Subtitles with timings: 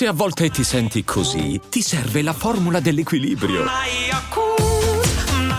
[0.00, 3.66] Se a volte ti senti così, ti serve la formula dell'equilibrio.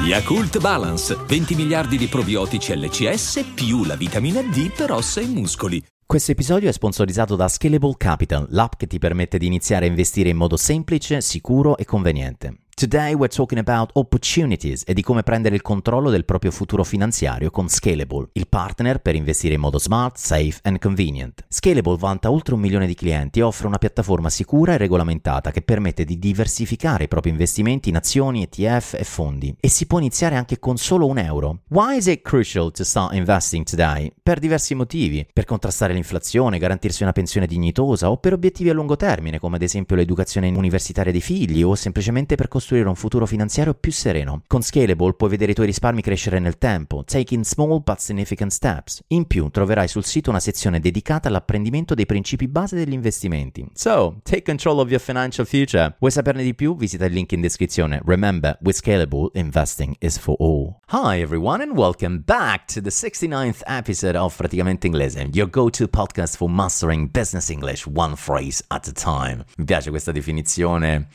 [0.03, 5.79] Yakult Balance, 20 miliardi di probiotici LCS più la vitamina D per ossa e muscoli.
[6.03, 10.29] Questo episodio è sponsorizzato da Scalable Capital, l'app che ti permette di iniziare a investire
[10.29, 12.61] in modo semplice, sicuro e conveniente.
[12.81, 17.51] Today we're talking about opportunities e di come prendere il controllo del proprio futuro finanziario
[17.51, 21.45] con Scalable, il partner per investire in modo smart, safe and convenient.
[21.47, 25.61] Scalable vanta oltre un milione di clienti e offre una piattaforma sicura e regolamentata che
[25.61, 29.55] permette di diversificare i propri investimenti in azioni, ETF e fondi.
[29.59, 31.59] E si può iniziare anche con solo un euro.
[31.67, 34.11] Why is it crucial to start investing today?
[34.23, 35.23] Per diversi motivi.
[35.31, 39.61] Per contrastare l'inflazione, garantirsi una pensione dignitosa o per obiettivi a lungo termine, come ad
[39.61, 44.43] esempio l'educazione universitaria dei figli o semplicemente per costruire costruire un futuro finanziario più sereno.
[44.47, 49.03] Con Scalable puoi vedere i tuoi risparmi crescere nel tempo, taking small but significant steps.
[49.07, 53.67] In più troverai sul sito una sezione dedicata all'apprendimento dei principi base degli investimenti.
[53.73, 55.95] So, take control of your financial future.
[55.99, 56.77] Vuoi saperne di più?
[56.77, 58.01] Visita il link in descrizione.
[58.05, 60.77] Remember, with Scalable, investing is for all.
[60.87, 66.37] Hi everyone and welcome back to the 69th episode of Praticamente Inglese, your go-to podcast
[66.37, 69.43] for mastering business English one phrase at a time.
[69.57, 71.09] Mi piace questa definizione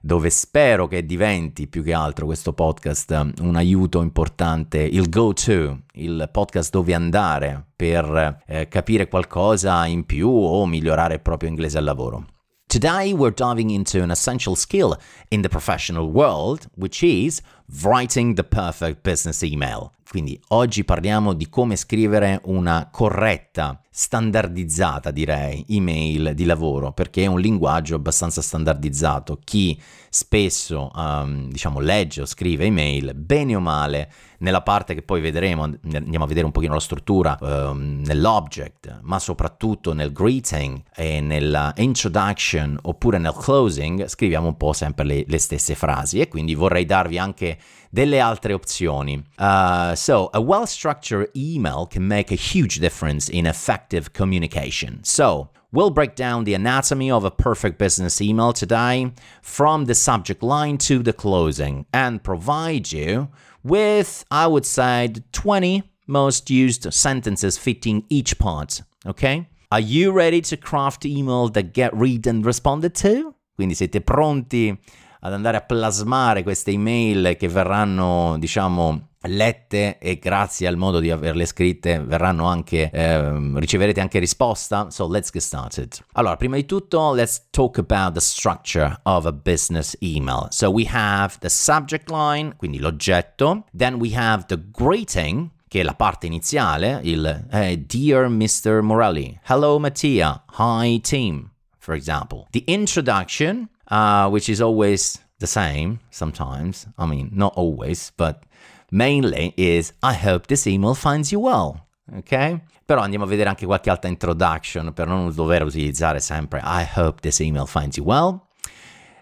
[0.00, 5.82] dove spero che diventi più che altro questo podcast um, un aiuto importante, il go-to,
[5.92, 11.78] il podcast dove andare per eh, capire qualcosa in più o migliorare il proprio inglese
[11.78, 12.26] al lavoro.
[12.66, 14.96] Today we're diving into an essential skill
[15.30, 17.42] in the professional world, which is
[17.82, 19.92] writing the perfect business email.
[20.10, 27.26] Quindi oggi parliamo di come scrivere una corretta, standardizzata direi, email di lavoro, perché è
[27.26, 29.38] un linguaggio abbastanza standardizzato.
[29.44, 35.20] Chi spesso um, diciamo legge o scrive email, bene o male, nella parte che poi
[35.20, 41.20] vedremo, andiamo a vedere un pochino la struttura, um, nell'object, ma soprattutto nel greeting e
[41.20, 46.54] nella introduction oppure nel closing, scriviamo un po' sempre le, le stesse frasi e quindi
[46.54, 47.58] vorrei darvi anche
[47.90, 49.22] delle altre opzioni.
[49.36, 55.00] Uh, so, a well structured email can make a huge difference in effective communication.
[55.02, 60.42] So, We'll break down the anatomy of a perfect business email today, from the subject
[60.42, 63.28] line to the closing, and provide you
[63.62, 68.82] with, I would say, the 20 most used sentences fitting each part.
[69.06, 69.48] Okay?
[69.72, 73.34] Are you ready to craft email that get read and responded to?
[73.56, 74.76] Quindi siete pronti
[75.20, 81.10] ad andare a plasmare queste email che verranno, diciamo, lette e grazie al modo di
[81.10, 84.90] averle scritte verranno anche eh, riceverete anche risposta.
[84.90, 85.92] So let's get started.
[86.12, 90.46] Allora prima di tutto let's talk about the structure of a business email.
[90.50, 93.64] So we have the subject line quindi l'oggetto.
[93.76, 98.80] Then we have the greeting che è la parte iniziale il eh, dear Mr.
[98.80, 102.46] Morelli hello Mattia hi team for example.
[102.50, 106.86] The introduction uh, which is always the same sometimes.
[106.96, 108.44] I mean, not always, but
[108.90, 111.86] mainly is I hope this email finds you well.
[112.16, 112.60] Ok?
[112.84, 117.20] Però andiamo a vedere anche qualche altra introduction per non dover utilizzare sempre I hope
[117.20, 118.48] this email finds you well.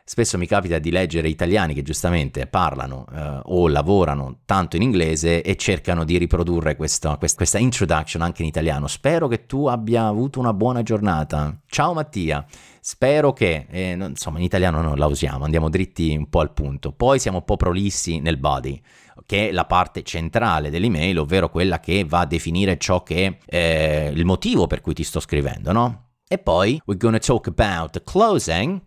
[0.08, 5.42] Spesso mi capita di leggere italiani che giustamente parlano eh, o lavorano tanto in inglese
[5.42, 8.86] e cercano di riprodurre questa, questa introduction anche in italiano.
[8.86, 11.60] Spero che tu abbia avuto una buona giornata.
[11.66, 12.42] Ciao Mattia.
[12.80, 16.90] Spero che, eh, insomma, in italiano non la usiamo, andiamo dritti un po' al punto.
[16.92, 18.80] Poi siamo un po' prolissi nel body,
[19.26, 24.06] che è la parte centrale dell'email, ovvero quella che va a definire ciò che è
[24.06, 26.06] eh, il motivo per cui ti sto scrivendo, no?
[26.26, 28.80] E poi we're to talk about the closing,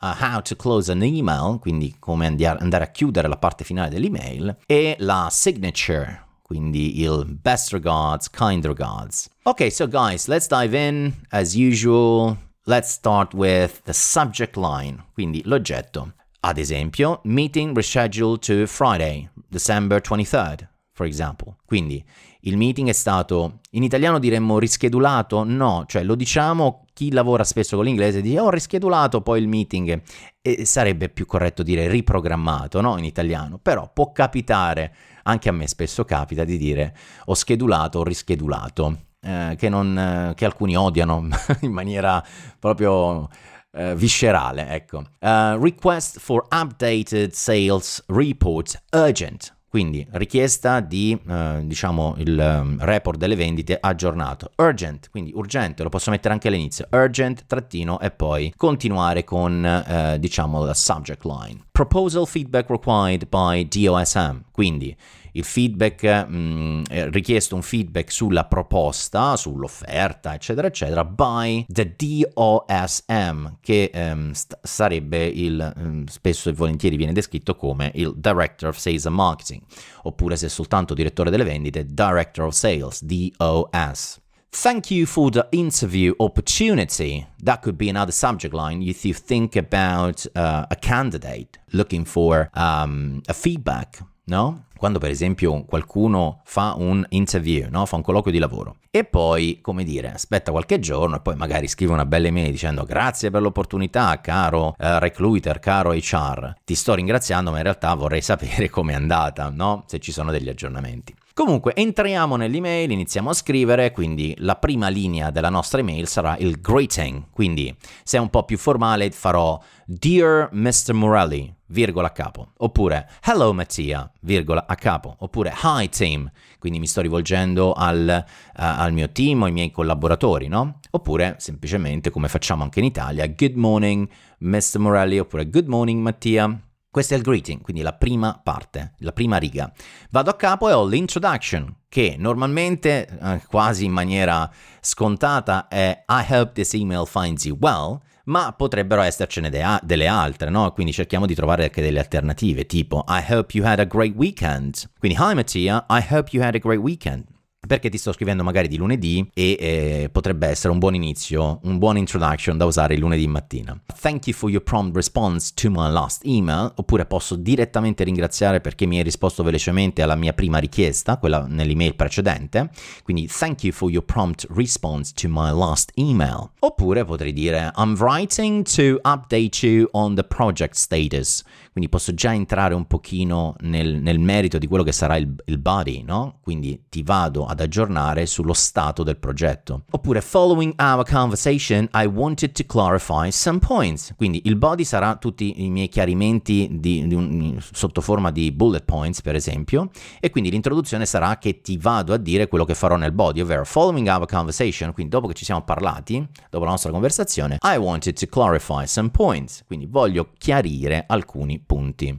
[0.00, 4.58] uh, how to close an email, quindi come andare a chiudere la parte finale dell'email,
[4.66, 9.28] e la signature, quindi il best regards, kind regards.
[9.44, 12.36] Ok, so guys, let's dive in as usual.
[12.66, 16.14] Let's start with the subject line, quindi l'oggetto.
[16.40, 21.56] Ad esempio, meeting rescheduled to Friday, December 23rd, for example.
[21.66, 22.04] Quindi
[22.46, 25.44] il meeting è stato, in italiano diremmo rischedulato?
[25.44, 30.00] No, cioè lo diciamo chi lavora spesso con l'inglese dice ho rischedulato poi il meeting
[30.40, 32.96] e sarebbe più corretto dire riprogrammato, no?
[32.96, 34.94] In italiano, però può capitare,
[35.24, 36.96] anche a me spesso capita di dire
[37.26, 41.26] ho schedulato o rischedulato eh, che, non, eh, che, alcuni odiano
[41.60, 42.24] in maniera
[42.58, 43.28] proprio
[43.72, 44.68] eh, viscerale.
[44.68, 44.98] Ecco.
[45.18, 49.53] Uh, request for updated sales report urgent.
[49.74, 54.52] Quindi richiesta di, eh, diciamo, il um, report delle vendite aggiornato.
[54.54, 56.86] Urgent, quindi urgente, lo posso mettere anche all'inizio.
[56.92, 61.64] Urgent, trattino, e poi continuare con, eh, diciamo, la subject line.
[61.72, 64.44] Proposal feedback required by DOSM.
[64.54, 64.96] Quindi
[65.32, 73.56] il feedback, mh, mm, richiesto un feedback sulla proposta, sull'offerta, eccetera, eccetera, by the DOSM,
[73.60, 78.76] che um, st- sarebbe il, um, spesso e volentieri viene descritto come il Director of
[78.76, 79.60] Sales and Marketing,
[80.04, 84.22] oppure se soltanto direttore delle vendite, Director of Sales, DOS.
[84.52, 87.26] Thank you for the interview opportunity.
[87.42, 92.50] That could be another subject line if you think about uh, a candidate looking for
[92.54, 94.64] um, a feedback, no?
[94.76, 97.86] Quando per esempio qualcuno fa un interview, no?
[97.86, 101.68] fa un colloquio di lavoro e poi, come dire, aspetta qualche giorno e poi magari
[101.68, 106.94] scrive una bella email dicendo grazie per l'opportunità, caro uh, recruiter, caro HR, ti sto
[106.94, 109.84] ringraziando ma in realtà vorrei sapere com'è andata, no?
[109.86, 111.14] se ci sono degli aggiornamenti.
[111.34, 116.60] Comunque entriamo nell'email, iniziamo a scrivere, quindi la prima linea della nostra email sarà il
[116.60, 120.92] greeting, quindi se è un po' più formale farò Dear Mr.
[120.92, 126.86] Morelli, virgola a capo, oppure Hello Mattia, virgola a capo, oppure Hi team, quindi mi
[126.86, 130.78] sto rivolgendo al, uh, al mio team ai miei collaboratori, no?
[130.92, 134.08] Oppure semplicemente come facciamo anche in Italia, Good morning
[134.38, 134.78] Mr.
[134.78, 136.63] Morelli, oppure Good morning Mattia.
[136.94, 139.68] Questo è il greeting, quindi la prima parte, la prima riga.
[140.10, 144.48] Vado a capo e ho l'introduction, che normalmente, eh, quasi in maniera
[144.80, 150.50] scontata, è I hope this email finds you well, ma potrebbero essercene de- delle altre,
[150.50, 150.70] no?
[150.70, 154.88] Quindi cerchiamo di trovare anche delle alternative, tipo I hope you had a great weekend.
[154.96, 157.24] Quindi, hi Mattia, I hope you had a great weekend
[157.66, 161.78] perché ti sto scrivendo magari di lunedì e eh, potrebbe essere un buon inizio, un
[161.78, 163.78] buon introduction da usare il lunedì mattina.
[164.00, 168.86] Thank you for your prompt response to my last email, oppure posso direttamente ringraziare perché
[168.86, 172.70] mi hai risposto velocemente alla mia prima richiesta, quella nell'email precedente,
[173.02, 176.50] quindi thank you for your prompt response to my last email.
[176.60, 181.42] Oppure potrei dire I'm writing to update you on the project status,
[181.74, 185.58] quindi posso già entrare un pochino nel, nel merito di quello che sarà il, il
[185.58, 186.38] body, no?
[186.40, 189.82] Quindi ti vado ad aggiornare sullo stato del progetto.
[189.90, 194.14] Oppure following our conversation I wanted to clarify some points.
[194.16, 198.84] Quindi il body sarà tutti i miei chiarimenti di, di un, sotto forma di bullet
[198.84, 199.90] points per esempio
[200.20, 203.64] e quindi l'introduzione sarà che ti vado a dire quello che farò nel body, ovvero
[203.64, 208.16] following our conversation, quindi dopo che ci siamo parlati, dopo la nostra conversazione, I wanted
[208.16, 212.18] to clarify some points, quindi voglio chiarire alcuni punti.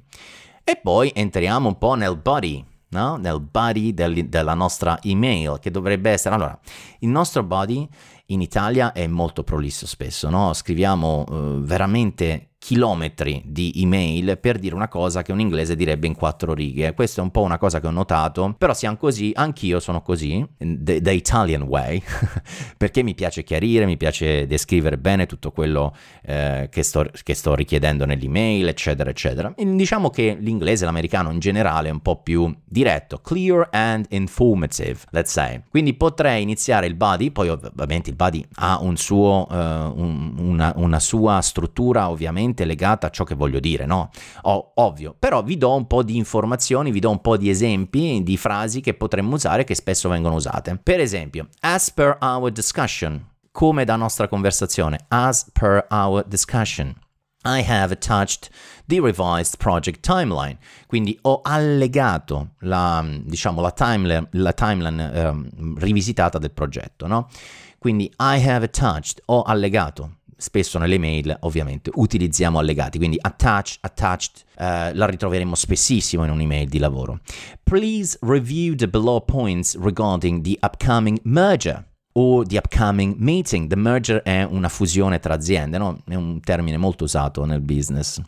[0.64, 3.18] E poi entriamo un po' nel body, no?
[3.18, 6.36] nel body del, della nostra email, che dovrebbe essere...
[6.36, 6.60] Allora,
[7.00, 7.88] il nostro body
[8.28, 10.54] in Italia è molto prolisso spesso, no?
[10.54, 16.16] scriviamo uh, veramente chilometri di email per dire una cosa che un inglese direbbe in
[16.16, 16.96] quattro righe.
[16.96, 20.44] Questa è un po' una cosa che ho notato, però siamo così, anch'io sono così,
[20.58, 22.02] the, the Italian way,
[22.76, 27.54] perché mi piace chiarire, mi piace descrivere bene tutto quello eh, che, sto, che, sto,
[27.54, 29.54] richiedendo nell'email, eccetera, eccetera.
[29.56, 35.02] E diciamo che l'inglese, l'americano in generale è un po' più diretto, clear and informative,
[35.12, 35.62] let's say.
[35.70, 40.74] Quindi potrei iniziare il body, poi ovviamente il body ha un suo, uh, un, una,
[40.78, 44.10] una sua struttura ovviamente direttamente legata a ciò che voglio dire, no?
[44.44, 48.24] Oh, ovvio, però vi do un po' di informazioni, vi do un po' di esempi
[48.24, 50.80] di frasi che potremmo usare che spesso vengono usate.
[50.82, 56.96] Per esempio, as per our discussion, come da nostra conversazione, as per our discussion.
[57.48, 58.50] I have attached
[58.88, 60.58] the revised project timeline.
[60.88, 67.28] Quindi ho allegato la, diciamo, la timeline, la timeline um, rivisitata del progetto, no?
[67.78, 74.44] Quindi I have attached, ho allegato spesso nelle mail ovviamente utilizziamo allegati, quindi attach, attached,
[74.58, 77.20] uh, la ritroveremo spessissimo in un'email di lavoro.
[77.64, 83.68] Please review the below points regarding the upcoming merger o the upcoming meeting.
[83.68, 86.00] The merger è una fusione tra aziende, no?
[86.08, 88.22] è un termine molto usato nel business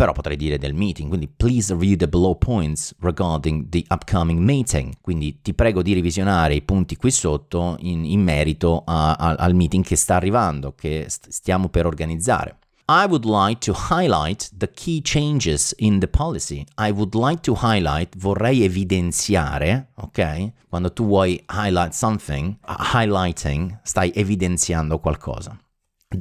[0.00, 4.94] però potrei dire del meeting, quindi please review the below points regarding the upcoming meeting,
[5.02, 9.54] quindi ti prego di revisionare i punti qui sotto in, in merito a, a, al
[9.54, 12.56] meeting che sta arrivando, che stiamo per organizzare.
[12.88, 16.64] I would like to highlight the key changes in the policy.
[16.78, 20.52] I would like to highlight, vorrei evidenziare, ok?
[20.70, 22.56] Quando tu vuoi highlight something,
[22.94, 25.58] highlighting, stai evidenziando qualcosa.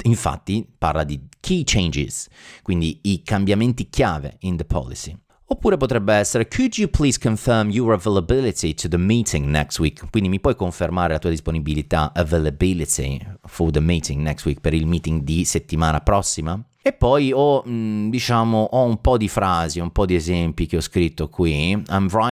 [0.04, 2.28] Infatti parla di key changes,
[2.62, 5.18] quindi i cambiamenti chiave in the policy.
[5.52, 10.08] Oppure potrebbe essere Could you please confirm your availability to the meeting next week?
[10.12, 14.86] Quindi mi puoi confermare la tua disponibilità, availability for the meeting next week, per il
[14.86, 16.64] meeting di settimana prossima?
[16.84, 20.78] E poi ho, mm, diciamo, ho un po' di frasi, un po' di esempi che
[20.78, 21.72] ho scritto qui.
[21.72, 22.30] I'm writing.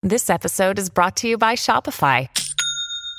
[0.00, 2.28] This episode is brought to you by Shopify.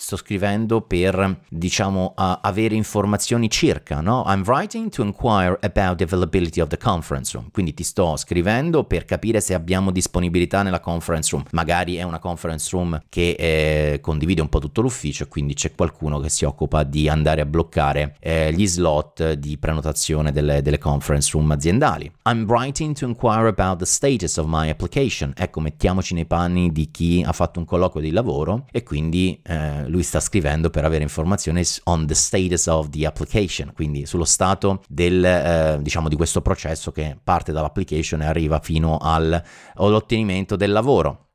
[0.00, 4.22] sto scrivendo per, diciamo, uh, avere informazioni circa, no?
[4.28, 8.84] I'm writing to inquire about the availability of the conference room, quindi ti sto scrivendo
[8.84, 11.44] per capire se abbiamo disponibilità nella conference room.
[11.50, 16.20] Magari è una conference room che eh, condivide un po' tutto l'ufficio, quindi c'è qualcuno
[16.20, 21.30] che si occupa di andare a bloccare eh, gli slot di prenotazione delle, delle conference
[21.32, 22.10] room aziendali.
[22.26, 25.32] I'm writing to inquire about the status of my application.
[25.36, 29.86] Ecco, mettiamoci nei panni di chi ha fatto un colloquio di lavoro e quindi eh,
[29.88, 34.82] lui sta scrivendo per avere informazioni on the status of the application, quindi sullo stato
[34.88, 39.42] del, eh, diciamo, di questo processo che parte dall'application e arriva fino al,
[39.74, 41.27] all'ottenimento del lavoro.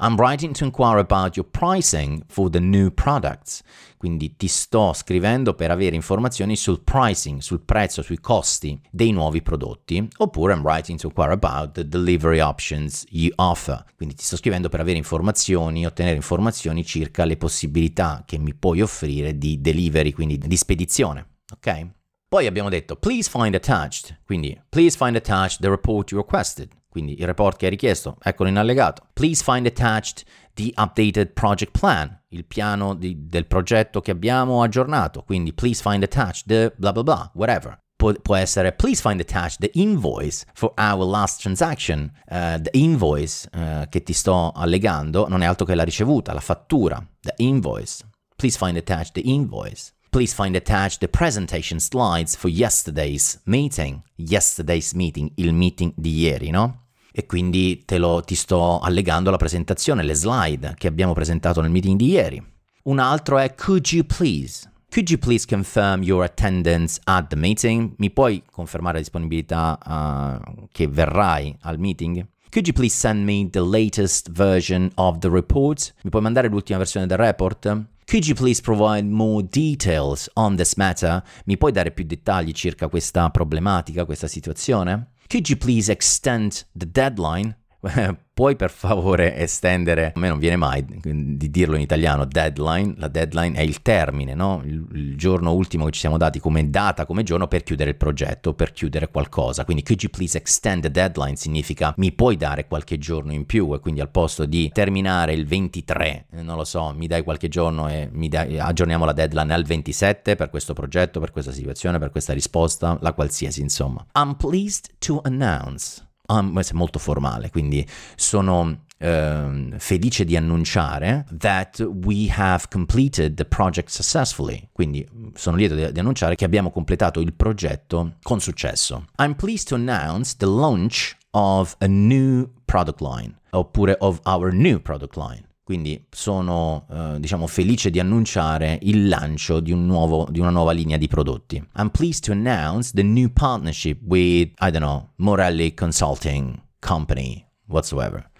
[0.00, 3.62] I'm writing to inquire about your pricing for the new products.
[3.96, 9.42] Quindi ti sto scrivendo per avere informazioni sul pricing, sul prezzo, sui costi dei nuovi
[9.42, 10.08] prodotti.
[10.18, 13.84] Oppure I'm writing to inquire about the delivery options you offer.
[13.96, 18.80] Quindi ti sto scrivendo per avere informazioni, ottenere informazioni circa le possibilità che mi puoi
[18.80, 21.26] offrire di delivery, quindi di spedizione.
[21.52, 21.88] Ok?
[22.28, 27.18] Poi abbiamo detto please find attached, quindi please find attached the report you requested quindi
[27.18, 29.06] il report che hai richiesto, eccolo in allegato.
[29.12, 35.22] Please find attached the updated project plan, il piano di, del progetto che abbiamo aggiornato,
[35.22, 37.78] quindi please find attached the blah blah blah, whatever.
[37.96, 42.12] Pu- può essere please find attached the invoice for our last transaction.
[42.28, 46.40] Uh, the invoice uh, che ti sto allegando non è altro che la ricevuta, la
[46.40, 48.04] fattura, the invoice.
[48.36, 49.92] Please find attached the invoice.
[50.10, 54.02] Please find attached the presentation slides for yesterday's meeting.
[54.16, 56.86] Yesterday's meeting, il meeting di ieri, no?
[57.18, 61.70] e quindi te lo, ti sto allegando la presentazione, le slide che abbiamo presentato nel
[61.70, 62.40] meeting di ieri.
[62.84, 64.70] Un altro è Could you please?
[64.88, 67.94] Could you please confirm your attendance at the meeting?
[67.96, 72.24] Mi puoi confermare la disponibilità uh, che verrai al meeting?
[72.50, 75.92] Could you please send me the latest version of the report?
[76.02, 77.84] Mi puoi mandare l'ultima versione del report?
[78.08, 81.22] Could you please provide more details on this matter?
[81.44, 85.10] Mi puoi dare più dettagli circa questa problematica, questa situazione?
[85.26, 87.54] Could you please extend the deadline?
[88.38, 93.08] Puoi per favore estendere, a me non viene mai di dirlo in italiano, deadline, la
[93.08, 94.62] deadline è il termine, no?
[94.64, 97.96] il, il, giorno ultimo che ci siamo dati come data, come giorno per chiudere il
[97.96, 99.64] progetto, per chiudere qualcosa.
[99.64, 103.74] Quindi could you please extend the deadline significa mi puoi dare qualche giorno in più
[103.74, 107.48] e quindi al posto di terminare il 23, eh, non lo so, mi dai qualche
[107.48, 112.10] giorno e dai, aggiorniamo la deadline al 27 per questo progetto, per questa situazione, per
[112.10, 114.04] questa risposta, la qualsiasi insomma.
[114.14, 121.78] I'm pleased to announce um, è molto formale, quindi sono Uh, felice di annunciare that
[122.02, 124.70] we have completed the project successfully.
[124.72, 129.04] Quindi sono lieto di, di, annunciare che abbiamo completato il progetto con successo.
[129.18, 134.80] I'm pleased to announce the launch of a new product line, oppure of our new
[134.80, 135.47] product line.
[135.68, 140.72] Quindi sono eh, diciamo felice di annunciare il lancio di, un nuovo, di, una nuova
[140.72, 141.62] linea di prodotti.
[141.76, 148.30] I'm pleased to announce the new partnership with, I don't know, Morelli Consulting Company whatsoever.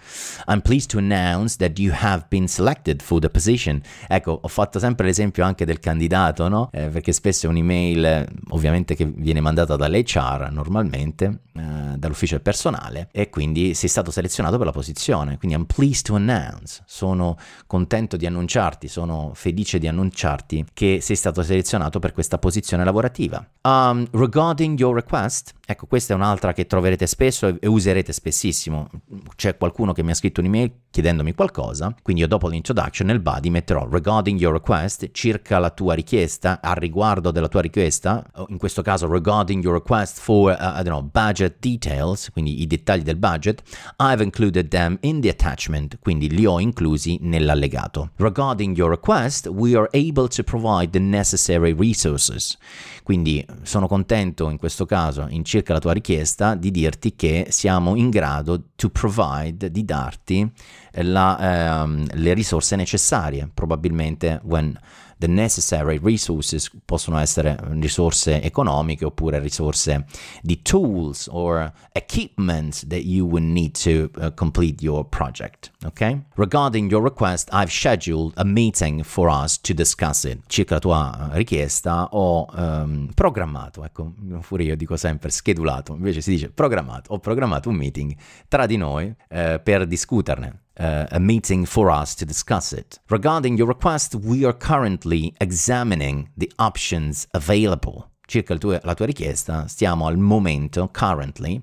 [0.46, 3.80] I'm pleased to announce that you have been selected for the position.
[4.06, 6.70] Ecco, ho fatto sempre l'esempio anche del candidato, no?
[6.72, 13.08] Eh, perché spesso è un'email, ovviamente, che viene mandata dall'HR normalmente, eh, dall'ufficio del personale,
[13.12, 15.38] e quindi sei stato selezionato per la posizione.
[15.38, 16.82] Quindi I'm pleased to announce.
[16.86, 17.36] Sono
[17.66, 23.44] contento di annunciarti, sono felice di annunciarti che sei stato selezionato per questa posizione lavorativa.
[23.62, 28.88] Um, regarding your request, ecco, questa è un'altra che troverete spesso e userete spessissimo.
[29.36, 33.50] C'è qualcuno che mi ha scritto un'email chiedendomi qualcosa, quindi io dopo l'introduction nel body
[33.50, 38.82] metterò regarding your request, circa la tua richiesta, a riguardo della tua richiesta, in questo
[38.82, 43.16] caso regarding your request for, uh, I don't know, budget details, quindi i dettagli del
[43.16, 43.62] budget,
[43.98, 48.10] I've included them in the attachment, quindi li ho inclusi nell'allegato.
[48.16, 52.56] Regarding your request, we are able to provide the necessary resources.
[53.02, 57.96] Quindi sono contento in questo caso, in circa la tua richiesta, di dirti che siamo
[57.96, 60.52] in grado to provide, di darti
[61.00, 64.78] la, ehm, le risorse necessarie, probabilmente when
[65.18, 70.04] the necessary resources possono essere risorse economiche oppure risorse
[70.42, 75.70] di tools or equipment that you would need to uh, complete your project.
[75.84, 76.24] Okay?
[76.36, 80.40] Regarding your request, I've scheduled a meeting for us to discuss it.
[80.46, 84.14] Circa la tua richiesta ho um, programmato, ecco,
[84.46, 88.14] pure io dico sempre schedulato, invece si dice programmato, ho programmato un meeting
[88.48, 92.98] tra di noi eh, per discuterne uh, a meeting for us to discuss it.
[93.10, 98.10] Regarding your request, we are currently examining the options available.
[98.26, 101.62] Circa tuo, la tua richiesta, stiamo al momento, currently,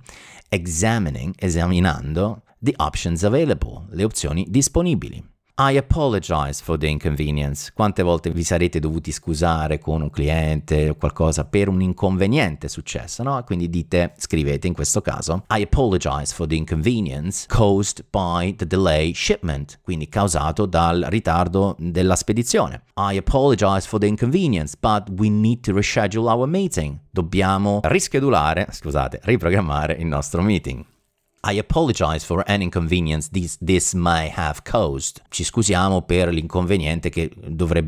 [0.50, 5.35] examining, esaminando the options available, le opzioni disponibili.
[5.58, 7.72] I apologize for the inconvenience.
[7.74, 13.24] Quante volte vi sarete dovuti scusare con un cliente o qualcosa per un inconveniente successo,
[13.24, 13.42] no?
[13.46, 19.14] Quindi dite, scrivete in questo caso, I apologize for the inconvenience caused by the delay
[19.14, 22.84] shipment, quindi causato dal ritardo della spedizione.
[22.96, 27.00] I apologize for the inconvenience, but we need to reschedule our meeting.
[27.10, 30.84] Dobbiamo rischedulare, scusate, riprogrammare il nostro meeting.
[31.48, 35.22] I apologize for any inconvenience this, this may have caused.
[35.30, 37.30] Ci scusiamo per l'inconveniente che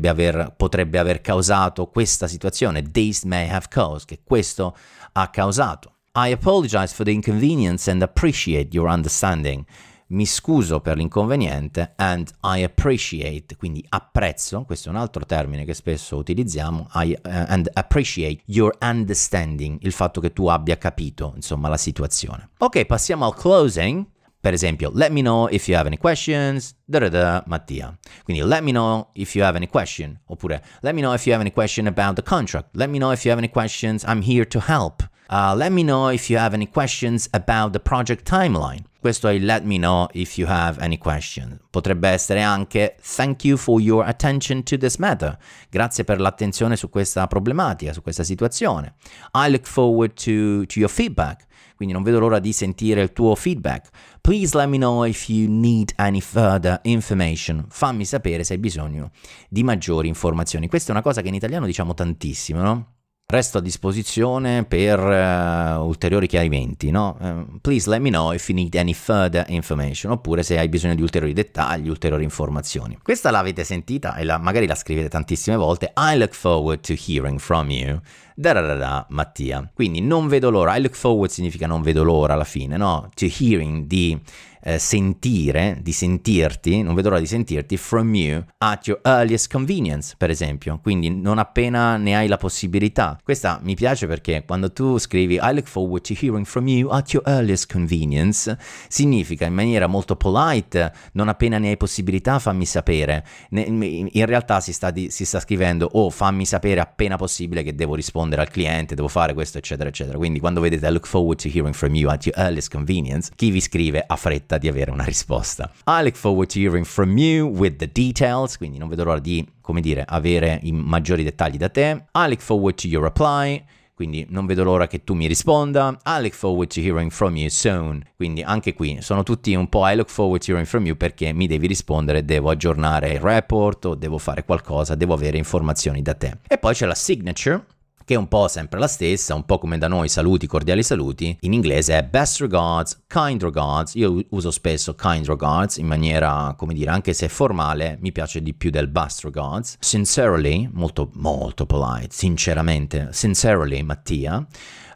[0.08, 2.82] aver, potrebbe aver causato questa situazione.
[2.82, 4.76] This may have caused, che questo
[5.12, 5.94] ha causato.
[6.14, 9.64] I apologize for the inconvenience and appreciate your understanding
[10.08, 15.74] mi scuso per l'inconveniente and I appreciate, quindi apprezzo, questo è un altro termine che
[15.74, 21.68] spesso utilizziamo, I, uh, and appreciate your understanding, il fatto che tu abbia capito, insomma,
[21.68, 22.50] la situazione.
[22.58, 24.04] Ok, passiamo al closing.
[24.40, 27.98] Per esempio, let me know if you have any questions, da da da Mattia.
[28.24, 31.32] Quindi let me know if you have any question, oppure let me know if you
[31.32, 34.22] have any question about the contract, let me know if you have any questions, I'm
[34.22, 35.02] here to help.
[35.30, 38.84] Uh, let me know if you have any questions about the project timeline.
[39.00, 41.58] Questo è let me know if you have any questions.
[41.70, 45.36] Potrebbe essere anche thank you for your attention to this matter.
[45.68, 48.94] Grazie per l'attenzione su questa problematica, su questa situazione.
[49.34, 51.46] I look forward to, to your feedback.
[51.78, 53.90] Quindi non vedo l'ora di sentire il tuo feedback.
[54.20, 57.66] Please let me know if you need any further information.
[57.68, 59.12] Fammi sapere se hai bisogno
[59.48, 60.66] di maggiori informazioni.
[60.66, 62.92] Questa è una cosa che in italiano diciamo tantissimo, no?
[63.30, 67.16] Resto a disposizione per uh, ulteriori chiarimenti, no?
[67.20, 70.96] Uh, please let me know if you need any further information, oppure se hai bisogno
[70.96, 72.98] di ulteriori dettagli, ulteriori informazioni.
[73.00, 75.92] Questa l'avete sentita e la, magari la scrivete tantissime volte.
[75.96, 78.00] I look forward to hearing from you.
[78.40, 79.68] Da da da da Mattia.
[79.74, 80.76] Quindi non vedo l'ora.
[80.76, 83.10] I look forward significa non vedo l'ora alla fine, no?
[83.16, 84.16] To hearing di
[84.62, 90.14] eh, sentire, di sentirti, non vedo l'ora di sentirti, from you at your earliest convenience,
[90.16, 93.18] per esempio, quindi non appena ne hai la possibilità.
[93.22, 97.12] Questa mi piace perché quando tu scrivi I look forward to hearing from you at
[97.12, 98.56] your earliest convenience,
[98.88, 103.24] significa in maniera molto polite, non appena ne hai possibilità fammi sapere.
[103.50, 107.94] in realtà si sta, di, si sta scrivendo oh fammi sapere appena possibile che devo
[107.94, 110.18] rispondere al cliente, devo fare questo, eccetera, eccetera.
[110.18, 113.50] Quindi quando vedete I look forward to hearing from you at your earliest convenience, chi
[113.50, 115.70] vi scrive ha fretta di avere una risposta.
[115.86, 119.46] I look forward to hearing from you with the details, quindi non vedo l'ora di,
[119.60, 122.04] come dire, avere i maggiori dettagli da te.
[122.14, 123.64] I look forward to your reply.
[123.98, 125.98] Quindi non vedo l'ora che tu mi risponda.
[126.06, 128.00] I look forward to hearing from you soon.
[128.14, 131.32] Quindi anche qui sono tutti un po' I look forward to hearing from you perché
[131.32, 136.14] mi devi rispondere, devo aggiornare il report o devo fare qualcosa, devo avere informazioni da
[136.14, 136.38] te.
[136.46, 137.64] E poi c'è la signature
[138.08, 141.36] che è un po' sempre la stessa, un po' come da noi saluti, cordiali saluti,
[141.40, 146.72] in inglese è best regards, kind regards, io uso spesso kind regards in maniera, come
[146.72, 152.08] dire, anche se formale, mi piace di più del best regards, sincerely, molto, molto polite,
[152.12, 154.46] sinceramente, sincerely Mattia,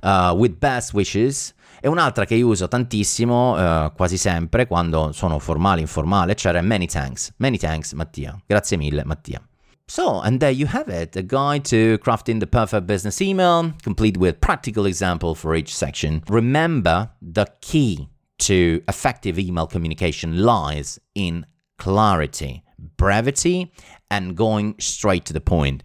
[0.00, 5.38] uh, with best wishes, e un'altra che io uso tantissimo, uh, quasi sempre, quando sono
[5.38, 9.46] formale, informale, cioè many thanks, many thanks Mattia, grazie mille Mattia.
[9.94, 14.16] So, and there you have it, a guide to crafting the perfect business email, complete
[14.16, 16.22] with practical example for each section.
[16.28, 21.44] Remember, the key to effective email communication lies in
[21.76, 22.62] clarity,
[22.96, 23.70] brevity,
[24.10, 25.82] and going straight to the point.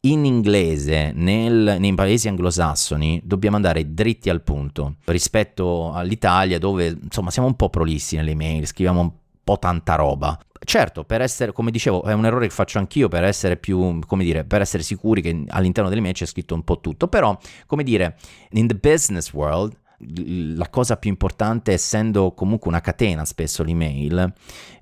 [0.00, 7.30] In inglese, nel, nei paesi anglosassoni, dobbiamo andare dritti al punto rispetto all'Italia, dove insomma
[7.30, 9.12] siamo un po' prolissi nelle email, scriviamo un
[9.44, 10.36] po' tanta roba.
[10.64, 14.24] Certo, per essere, come dicevo, è un errore che faccio anch'io per essere più, come
[14.24, 17.82] dire, per essere sicuri che all'interno delle mail c'è scritto un po' tutto, però, come
[17.82, 18.16] dire,
[18.52, 24.32] in the business world la cosa più importante, essendo comunque una catena spesso l'email,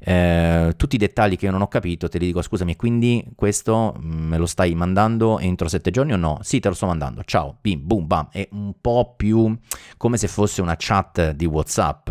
[0.00, 3.94] eh, tutti i dettagli che io non ho capito te li dico scusami, quindi questo
[4.00, 6.38] me lo stai mandando entro sette giorni o no?
[6.42, 9.56] Sì, te lo sto mandando, ciao, bim, boom, bam, è un po' più
[9.96, 12.10] come se fosse una chat di Whatsapp,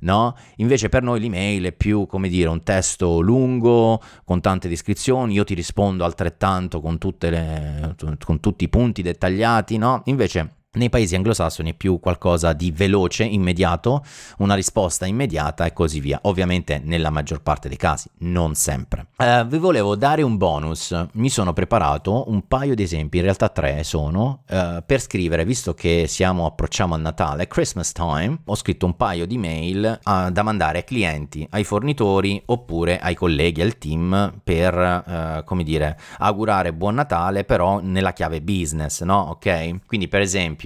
[0.00, 0.34] no?
[0.56, 5.44] Invece per noi l'email è più, come dire, un testo lungo, con tante descrizioni, io
[5.44, 10.02] ti rispondo altrettanto con, le, con tutti i punti dettagliati, no?
[10.06, 14.04] Invece Nei paesi anglosassoni è più qualcosa di veloce, immediato,
[14.38, 16.18] una risposta immediata e così via.
[16.24, 19.06] Ovviamente nella maggior parte dei casi, non sempre.
[19.16, 20.94] Uh, vi volevo dare un bonus.
[21.12, 25.72] Mi sono preparato un paio di esempi, in realtà tre sono, uh, per scrivere, visto
[25.72, 30.42] che siamo, approcciamo al Natale, Christmas time, ho scritto un paio di mail uh, da
[30.42, 36.96] mandare ai clienti, ai fornitori oppure ai colleghi, al team per, come dire, augurare buon
[36.96, 39.30] Natale, però nella chiave business, no?
[39.30, 39.86] Ok?
[39.86, 40.65] Quindi per esempio,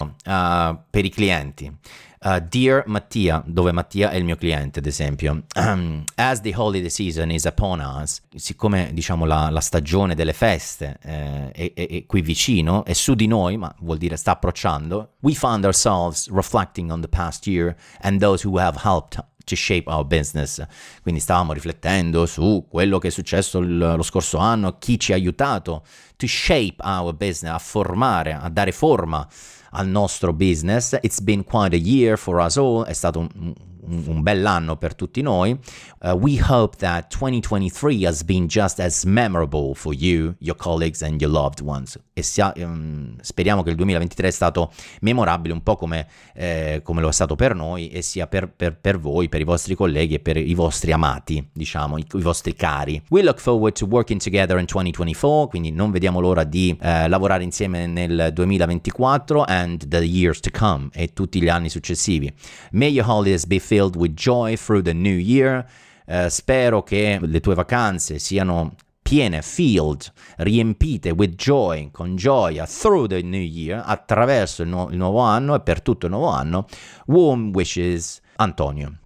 [0.00, 1.76] Uh, per i clienti.
[2.20, 5.42] Uh, Dear Mattia, dove Mattia è il mio cliente, ad esempio.
[6.14, 11.50] As the holiday season is upon us, siccome diciamo la, la stagione delle feste eh,
[11.50, 15.34] è, è, è, qui vicino, è su di noi, ma vuol dire sta approcciando, we
[15.34, 20.04] find ourselves reflecting on the past year and those who have helped to shape our
[20.04, 20.64] business.
[21.02, 25.16] Quindi stavamo riflettendo su quello che è successo l- lo scorso anno, chi ci ha
[25.16, 25.84] aiutato
[26.18, 29.26] to shape our business, a formare, a dare forma
[29.70, 30.98] al nostro business.
[31.02, 33.54] It's been quite a year for us all, è stato un,
[33.88, 35.58] un, un bell'anno per tutti noi.
[36.00, 41.20] Uh, we hope that 2023 has been just as memorable for you, your colleagues and
[41.20, 41.98] your loved ones.
[42.12, 47.00] E sia, um, speriamo che il 2023 è stato memorabile un po' come, eh, come
[47.00, 50.14] lo è stato per noi e sia per, per, per, voi, per i vostri colleghi
[50.14, 53.02] e per i vostri amati, diciamo, i, i, vostri cari.
[53.10, 57.44] We look forward to working together in 2024, quindi non vediamo l'ora di eh, lavorare
[57.44, 62.32] insieme nel 2024 and the years to come e tutti gli anni successivi.
[62.72, 65.64] May your holidays be filled with joy through the new year.
[66.06, 73.08] Uh, spero che le tue vacanze siano piene, filled, riempite with joy, con gioia, through
[73.08, 76.66] the new year, attraverso il, nu- il nuovo anno e per tutto il nuovo anno.
[77.06, 78.98] Warm wishes, Antonio.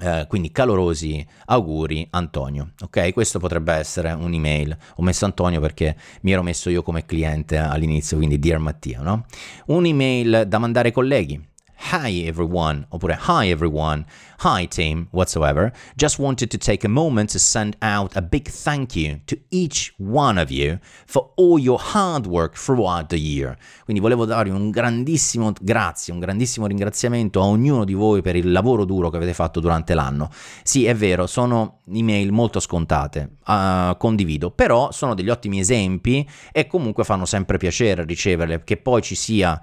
[0.00, 3.12] Eh, quindi calorosi auguri Antonio, ok?
[3.12, 4.76] Questo potrebbe essere un'email.
[4.96, 9.26] Ho messo Antonio perché mi ero messo io come cliente all'inizio, quindi Dear Mattia, no?
[9.66, 11.47] Un'email da mandare ai colleghi.
[11.80, 14.04] Hi everyone, oppure Hi everyone,
[14.40, 15.72] Hi team, whatsoever.
[15.96, 19.94] Just wanted to take a moment to send out a big thank you to each
[19.96, 23.56] one of you for all your hard work throughout the year.
[23.84, 28.50] Quindi volevo dare un grandissimo grazie, un grandissimo ringraziamento a ognuno di voi per il
[28.50, 30.30] lavoro duro che avete fatto durante l'anno.
[30.62, 36.66] Sì, è vero, sono email molto scontate, uh, condivido, però sono degli ottimi esempi e
[36.66, 39.58] comunque fanno sempre piacere riceverle, che poi ci sia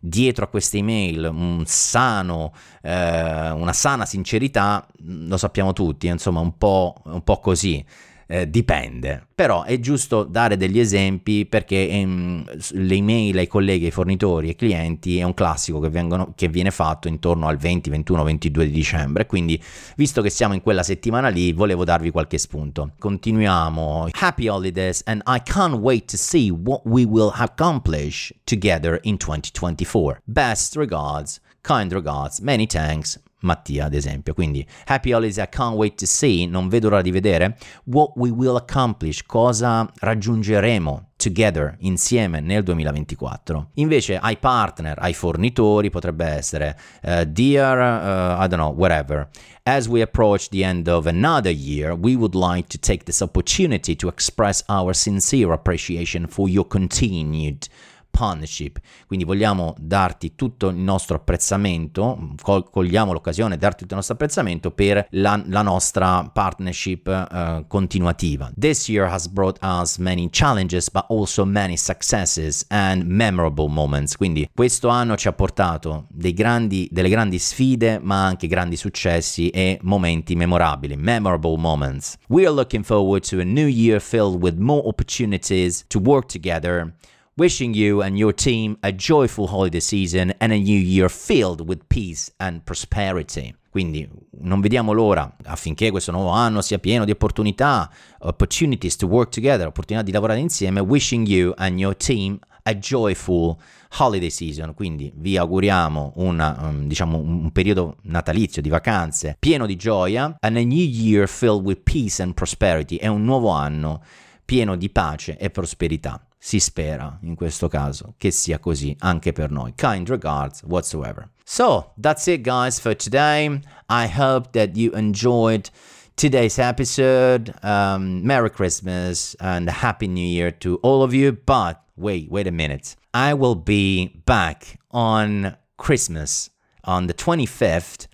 [0.00, 6.56] dietro a queste email un sano, eh, una sana sincerità, lo sappiamo tutti, insomma un
[6.56, 7.84] po', un po così
[8.30, 9.26] eh, dipende.
[9.34, 14.54] Però è giusto dare degli esempi perché ehm, le email ai colleghi, ai fornitori, ai
[14.54, 18.70] clienti è un classico che, vengono, che viene fatto intorno al 20, 21, 22 di
[18.70, 19.26] dicembre.
[19.26, 19.60] Quindi,
[19.96, 22.92] visto che siamo in quella settimana lì, volevo darvi qualche spunto.
[22.98, 24.08] Continuiamo.
[24.12, 30.20] Happy holidays and I can't wait to see what we will accomplish together in 2024.
[30.24, 33.18] Best regards, kind regards, many thanks.
[33.40, 34.34] Mattia, ad esempio.
[34.34, 38.30] Quindi, Happy Holidays, I can't wait to see, non vedo l'ora di vedere, what we
[38.30, 43.70] will accomplish, cosa raggiungeremo together, insieme nel 2024.
[43.74, 49.28] Invece ai partner, ai fornitori potrebbe essere uh, Dear, uh, I don't know, whatever.
[49.62, 53.94] As we approach the end of another year, we would like to take this opportunity
[53.94, 57.68] to express our sincere appreciation for your continued
[58.10, 58.78] partnership.
[59.06, 64.70] Quindi vogliamo darti tutto il nostro apprezzamento, cogliamo l'occasione di darti tutto il nostro apprezzamento
[64.70, 68.50] per la, la nostra partnership uh, continuativa.
[68.58, 74.16] This year has brought us many challenges but also many successes and memorable moments.
[74.16, 79.78] Quindi questo anno ci ha portato grandi, delle grandi sfide ma anche grandi successi e
[79.82, 82.16] momenti memorabili, memorable moments.
[82.28, 86.94] We are looking forward to a new year filled with more opportunities to work together
[87.40, 91.88] Wishing you and your team a joyful holiday season and a new year filled with
[91.88, 93.54] peace and prosperity.
[93.70, 94.06] Quindi
[94.42, 99.68] non vediamo l'ora affinché questo nuovo anno sia pieno di opportunità, opportunities to work together,
[99.68, 100.80] opportunità di lavorare insieme.
[100.80, 103.56] Wishing you and your team a joyful
[103.98, 104.74] holiday season.
[104.74, 110.58] Quindi vi auguriamo una, um, diciamo, un periodo natalizio di vacanze pieno di gioia and
[110.58, 112.96] a new year filled with peace and prosperity.
[112.96, 114.02] È un nuovo anno
[114.44, 116.22] pieno di pace e prosperità.
[116.42, 119.74] Si spera in questo caso che sia così anche per noi.
[119.76, 121.28] Kind regards whatsoever.
[121.44, 123.60] So, that's it guys for today.
[123.88, 125.68] I hope that you enjoyed
[126.16, 127.52] today's episode.
[127.62, 131.32] Um, Merry Christmas and Happy New Year to all of you.
[131.32, 132.96] But wait, wait a minute.
[133.12, 136.50] I will be back on Christmas
[136.84, 138.06] on the 25th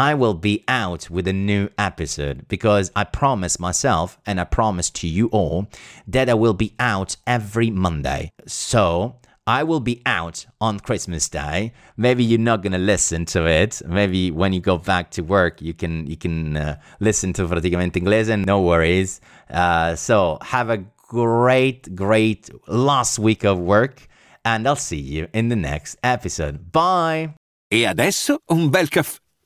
[0.00, 4.88] I will be out with a new episode because I promised myself and I promise
[4.92, 5.66] to you all
[6.08, 8.32] that I will be out every Monday.
[8.46, 11.74] So I will be out on Christmas Day.
[11.98, 13.82] Maybe you're not gonna listen to it.
[13.86, 18.00] Maybe when you go back to work, you can you can uh, listen to praticamente
[18.00, 18.34] inglese.
[18.46, 19.20] No worries.
[19.50, 24.08] Uh, so have a great great last week of work,
[24.46, 26.72] and I'll see you in the next episode.
[26.72, 27.34] Bye.
[27.70, 29.18] E adesso un bel caffè